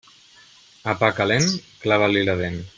[0.93, 1.47] A pa calent,
[1.85, 2.63] clava-li la dent.